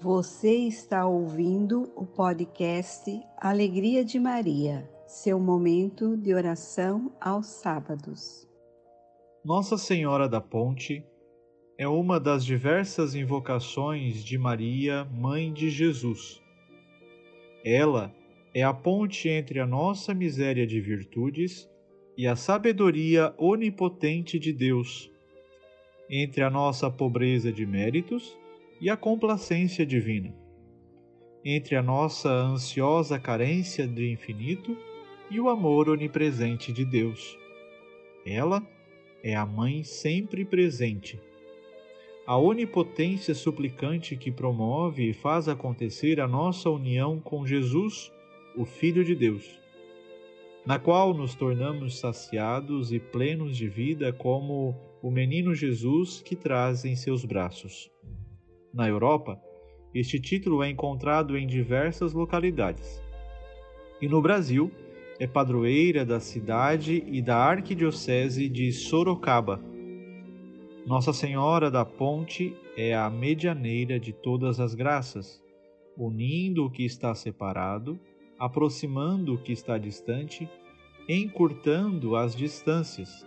[0.00, 8.46] Você está ouvindo o podcast Alegria de Maria, seu momento de oração aos sábados.
[9.44, 11.04] Nossa Senhora da Ponte
[11.76, 16.40] é uma das diversas invocações de Maria, Mãe de Jesus.
[17.64, 18.14] Ela
[18.54, 21.68] é a ponte entre a nossa miséria de virtudes
[22.16, 25.10] e a sabedoria onipotente de Deus,
[26.08, 28.38] entre a nossa pobreza de méritos
[28.80, 30.34] e a complacência divina,
[31.44, 34.76] entre a nossa ansiosa carência do infinito
[35.30, 37.38] e o amor onipresente de Deus.
[38.24, 38.66] Ela
[39.22, 41.20] é a Mãe sempre presente.
[42.26, 48.12] A onipotência suplicante que promove e faz acontecer a nossa união com Jesus,
[48.56, 49.58] o Filho de Deus,
[50.66, 56.84] na qual nos tornamos saciados e plenos de vida como o menino Jesus que traz
[56.84, 57.90] em seus braços.
[58.72, 59.40] Na Europa,
[59.94, 63.02] este título é encontrado em diversas localidades.
[64.00, 64.70] E no Brasil,
[65.18, 69.60] é padroeira da cidade e da arquidiocese de Sorocaba.
[70.86, 75.42] Nossa Senhora da Ponte é a medianeira de todas as graças,
[75.96, 77.98] unindo o que está separado,
[78.38, 80.48] aproximando o que está distante,
[81.08, 83.26] encurtando as distâncias.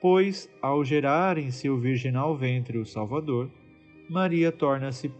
[0.00, 3.48] Pois, ao gerar em seu virginal ventre o Salvador,
[4.08, 5.12] Maria torna-se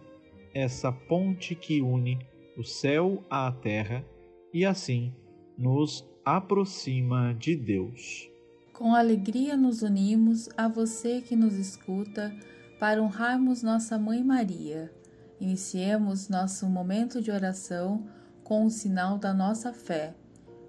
[0.53, 2.19] essa ponte que une
[2.57, 4.05] o céu à terra
[4.53, 5.13] e assim
[5.57, 8.29] nos aproxima de Deus.
[8.73, 12.33] Com alegria nos unimos a você que nos escuta
[12.79, 14.93] para honrarmos nossa Mãe Maria.
[15.39, 18.05] Iniciemos nosso momento de oração
[18.43, 20.13] com o sinal da nossa fé.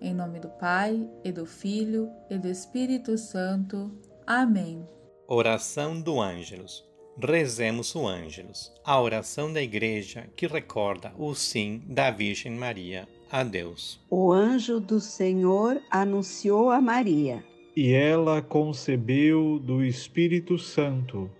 [0.01, 3.91] Em nome do Pai, e do Filho, e do Espírito Santo.
[4.27, 4.87] Amém.
[5.27, 6.86] Oração do Ângelus.
[7.19, 13.43] Rezemos o Ângelus, a oração da Igreja que recorda o sim da Virgem Maria a
[13.43, 13.99] Deus.
[14.11, 17.43] O anjo do Senhor anunciou a Maria.
[17.75, 21.31] E ela concebeu do Espírito Santo.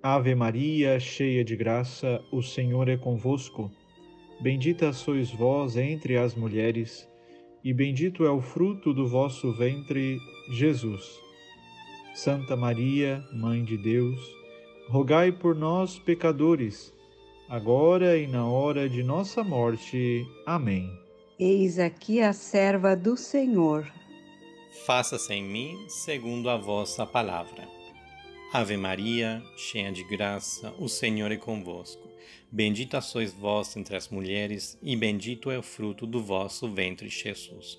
[0.00, 3.72] Ave Maria, cheia de graça, o Senhor é convosco.
[4.40, 7.08] Bendita sois vós entre as mulheres,
[7.64, 10.16] e bendito é o fruto do vosso ventre,
[10.52, 11.20] Jesus.
[12.14, 14.39] Santa Maria, Mãe de Deus,
[14.90, 16.92] rogai por nós, pecadores,
[17.48, 20.26] agora e na hora de nossa morte.
[20.44, 20.90] Amém.
[21.38, 23.86] Eis aqui a serva do Senhor.
[24.84, 27.68] Faça-se em mim segundo a vossa palavra.
[28.52, 32.08] Ave Maria, cheia de graça, o Senhor é convosco.
[32.50, 37.78] Bendita sois vós entre as mulheres, e bendito é o fruto do vosso ventre, Jesus.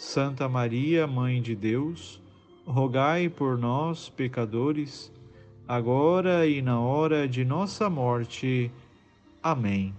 [0.00, 2.22] Santa Maria, Mãe de Deus,
[2.64, 5.12] rogai por nós, pecadores,
[5.68, 8.72] agora e na hora de nossa morte.
[9.42, 9.94] Amém.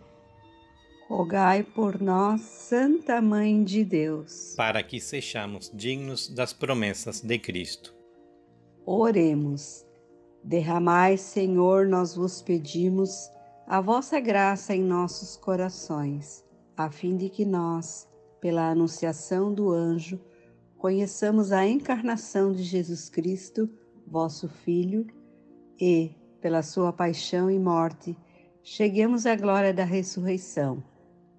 [1.08, 7.94] Rogai por nós, Santa Mãe de Deus, para que sejamos dignos das promessas de Cristo.
[8.84, 9.86] Oremos.
[10.44, 13.30] Derramai, Senhor, nós vos pedimos,
[13.68, 16.44] a vossa graça em nossos corações,
[16.76, 18.10] a fim de que nós,
[18.42, 20.20] pela anunciação do anjo,
[20.78, 23.70] conheçamos a encarnação de Jesus Cristo,
[24.06, 25.06] vosso Filho,
[25.80, 28.18] e, pela sua paixão e morte,
[28.64, 30.84] cheguemos à glória da ressurreição.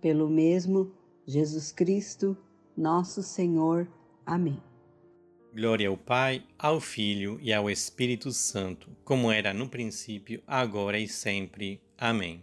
[0.01, 0.93] Pelo mesmo
[1.27, 2.37] Jesus Cristo,
[2.77, 3.89] nosso Senhor.
[4.25, 4.61] Amém.
[5.55, 11.07] Glória ao Pai, ao Filho e ao Espírito Santo, como era no princípio, agora e
[11.07, 11.81] sempre.
[11.99, 12.43] Amém.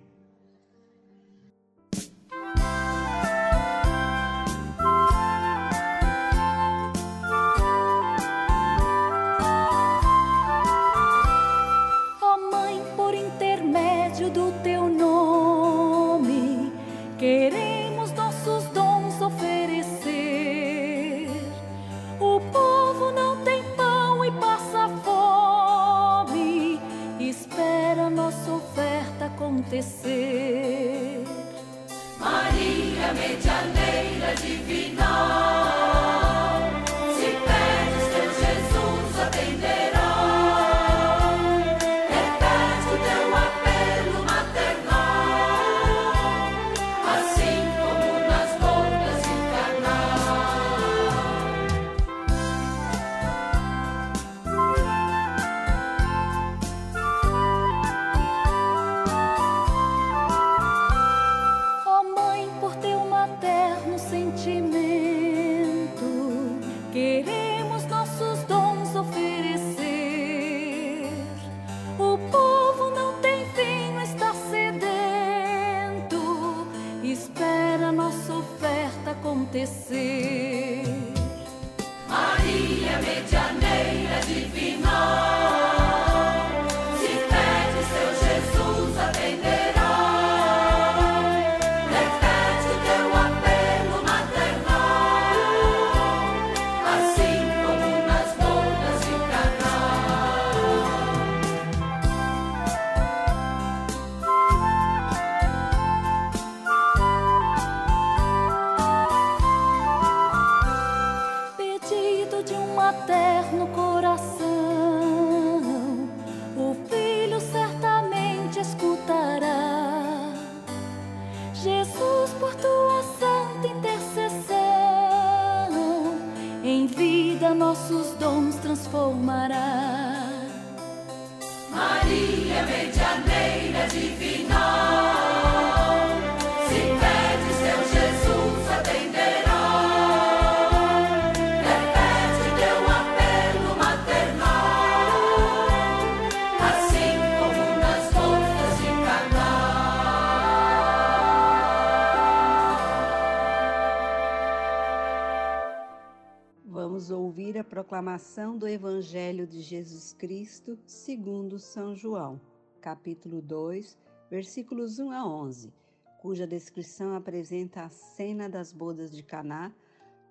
[157.91, 162.39] Proclamação do Evangelho de Jesus Cristo segundo São João,
[162.79, 163.97] capítulo 2,
[164.29, 165.73] versículos 1 a 11,
[166.21, 169.73] cuja descrição apresenta a cena das bodas de Caná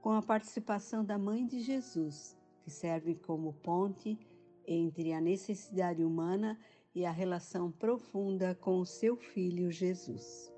[0.00, 2.34] com a participação da mãe de Jesus,
[2.64, 4.18] que serve como ponte
[4.66, 6.58] entre a necessidade humana
[6.94, 10.50] e a relação profunda com o seu filho Jesus.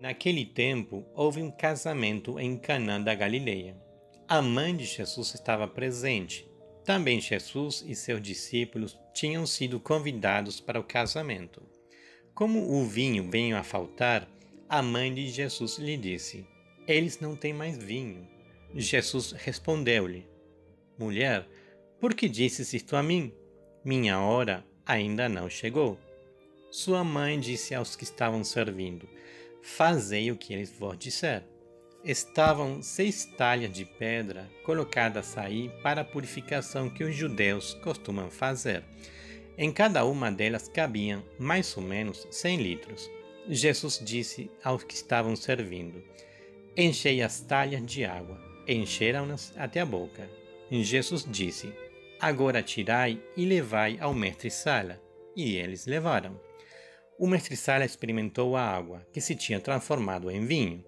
[0.00, 3.87] Naquele tempo houve um casamento em Canaã da Galileia
[4.28, 6.46] a mãe de Jesus estava presente.
[6.84, 11.62] Também Jesus e seus discípulos tinham sido convidados para o casamento.
[12.34, 14.28] Como o vinho veio a faltar,
[14.68, 16.46] a mãe de Jesus lhe disse:
[16.86, 18.28] Eles não têm mais vinho.
[18.74, 20.28] Jesus respondeu-lhe:
[20.98, 21.48] Mulher,
[21.98, 23.32] por que dizes isto a mim?
[23.82, 25.98] Minha hora ainda não chegou.
[26.70, 29.08] Sua mãe disse aos que estavam servindo:
[29.62, 31.44] Fazei o que eles vos disser
[32.04, 38.84] estavam seis talhas de pedra colocadas aí para a purificação que os judeus costumam fazer.
[39.56, 43.10] Em cada uma delas cabiam mais ou menos cem litros.
[43.48, 46.02] Jesus disse aos que estavam servindo:
[46.76, 48.38] Enchei as talhas de água.
[48.68, 50.28] Encheram-nas até a boca.
[50.70, 51.72] Jesus disse:
[52.20, 55.00] Agora tirai e levai ao mestre-sala.
[55.34, 56.38] E eles levaram.
[57.18, 60.84] O mestre-sala experimentou a água, que se tinha transformado em vinho.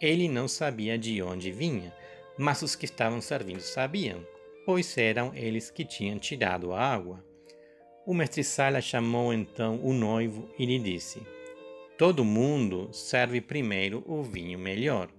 [0.00, 1.92] Ele não sabia de onde vinha,
[2.38, 4.26] mas os que estavam servindo sabiam,
[4.64, 7.22] pois eram eles que tinham tirado a água.
[8.06, 11.20] O mestre-sala chamou então o noivo e lhe disse:
[11.98, 15.10] Todo mundo serve primeiro o vinho melhor,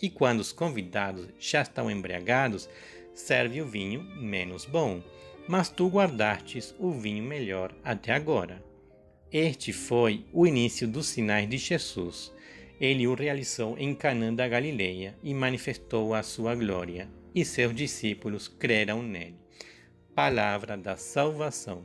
[0.00, 2.70] e quando os convidados já estão embriagados,
[3.12, 5.02] serve o vinho menos bom,
[5.48, 8.62] mas tu guardastes o vinho melhor até agora.
[9.32, 12.32] Este foi o início dos sinais de Jesus
[12.80, 18.48] ele o realizou em Canaã da Galileia e manifestou a sua glória, e seus discípulos
[18.48, 19.36] creram nele.
[20.14, 21.82] Palavra da salvação.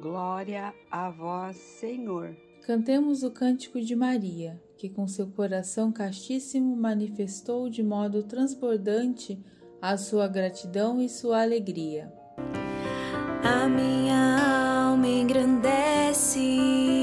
[0.00, 2.36] Glória a vós, Senhor.
[2.66, 9.38] Cantemos o cântico de Maria, que com seu coração castíssimo manifestou de modo transbordante
[9.80, 12.12] a sua gratidão e sua alegria.
[13.42, 16.99] A minha alma engrandece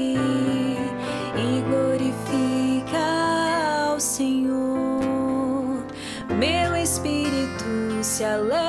[8.18, 8.67] se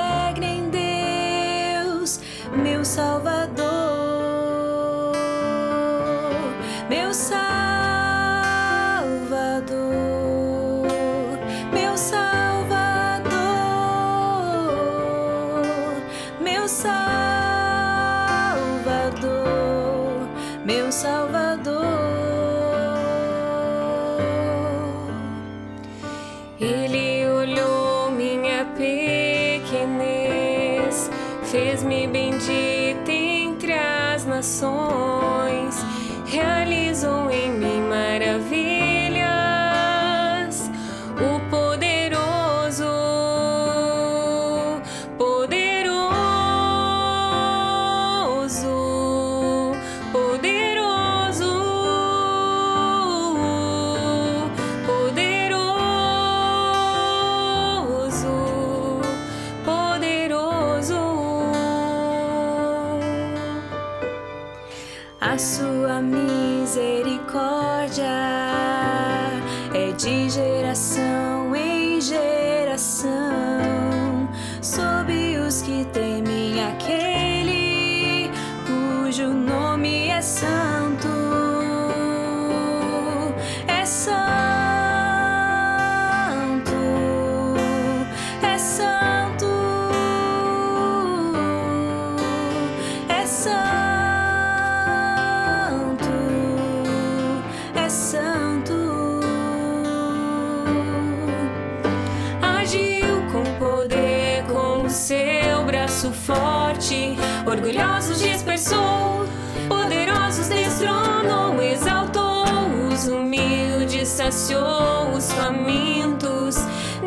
[114.31, 116.55] saciou os famintos,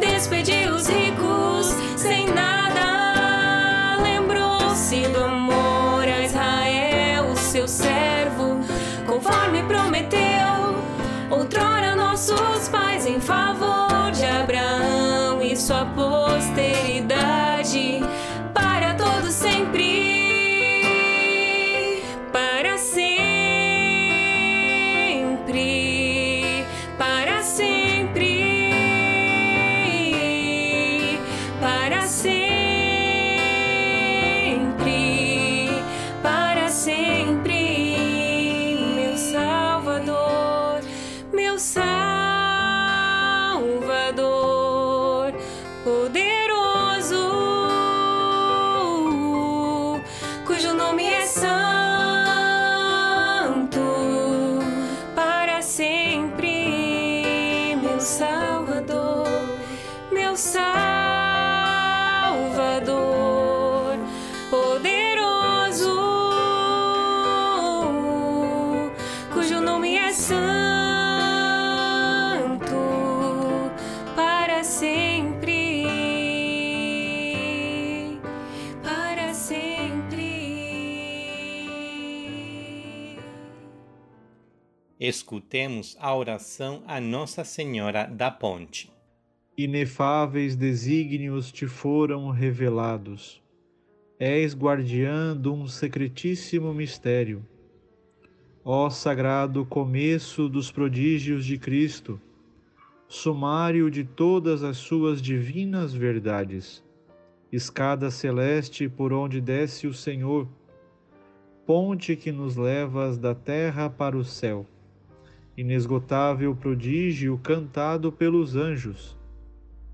[0.01, 1.22] despediu os ricos
[85.05, 88.89] Escutemos a oração a Nossa Senhora da Ponte.
[89.59, 93.43] Inefáveis desígnios te foram revelados.
[94.17, 97.45] És guardiã de um secretíssimo mistério.
[98.65, 102.21] Ó sagrado começo dos prodígios de Cristo,
[103.09, 106.81] sumário de todas as suas divinas verdades,
[107.51, 110.47] escada celeste por onde desce o Senhor,
[111.67, 114.65] ponte que nos levas da terra para o céu,
[115.57, 119.17] inesgotável prodígio cantado pelos anjos,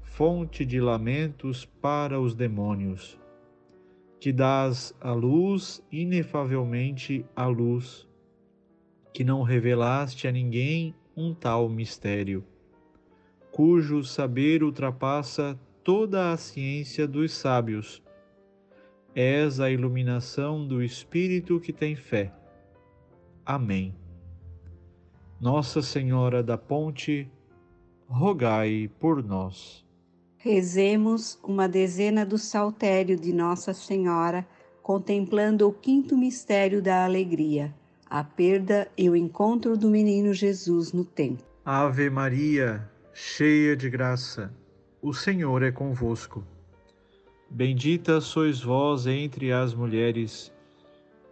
[0.01, 3.19] fonte de lamentos para os demônios,
[4.21, 8.07] que dás a luz inefavelmente a luz,
[9.13, 12.45] que não revelaste a ninguém um tal mistério,
[13.51, 18.03] cujo saber ultrapassa toda a ciência dos sábios.
[19.15, 22.33] És a iluminação do espírito que tem fé.
[23.45, 23.93] Amém.
[25.41, 27.31] Nossa Senhora da Ponte,
[28.09, 29.87] rogai por nós.
[30.37, 34.45] Rezemos uma dezena do saltério de Nossa Senhora,
[34.83, 37.73] contemplando o quinto mistério da alegria,
[38.11, 41.47] a perda e o encontro do menino Jesus no templo.
[41.65, 44.53] Ave Maria, cheia de graça,
[45.01, 46.45] o Senhor é convosco.
[47.49, 50.53] Bendita sois vós entre as mulheres,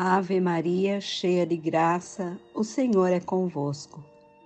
[0.00, 4.00] Ave Maria, cheia de graça, o Senhor é convosco.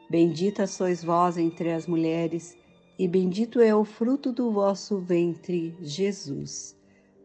[0.09, 2.57] Bendita sois vós entre as mulheres,
[2.99, 6.75] e bendito é o fruto do vosso ventre, Jesus.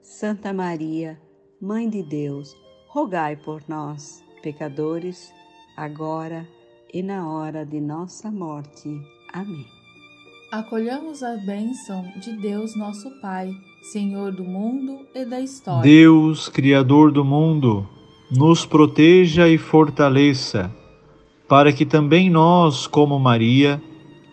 [0.01, 1.17] Santa Maria,
[1.61, 2.53] Mãe de Deus,
[2.89, 5.33] rogai por nós, pecadores,
[5.77, 6.45] agora
[6.93, 8.89] e na hora de nossa morte.
[9.31, 9.65] Amém.
[10.51, 13.49] Acolhamos a bênção de Deus, nosso Pai,
[13.83, 15.83] Senhor do mundo e da história.
[15.83, 17.87] Deus, Criador do mundo,
[18.29, 20.71] nos proteja e fortaleça,
[21.47, 23.81] para que também nós, como Maria,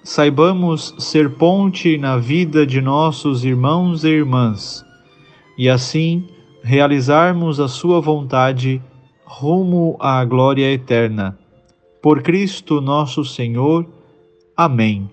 [0.03, 4.85] saibamos ser ponte na vida de nossos irmãos e irmãs,
[5.57, 6.27] e assim
[6.63, 8.83] realizarmos a Sua vontade
[9.25, 11.39] rumo à glória eterna.
[12.03, 13.87] Por Cristo nosso Senhor.
[14.57, 15.09] Amém.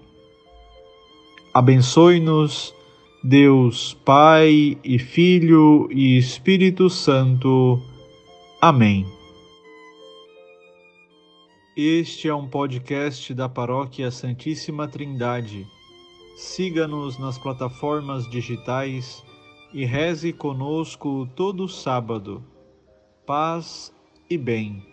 [1.53, 2.73] Abençoe-nos,
[3.23, 7.81] Deus Pai e Filho e Espírito Santo.
[8.63, 9.07] Amém.
[11.75, 15.65] Este é um podcast da Paróquia Santíssima Trindade.
[16.35, 19.23] Siga-nos nas plataformas digitais
[19.73, 22.43] e reze conosco todo sábado.
[23.25, 23.91] Paz
[24.29, 24.90] e bem.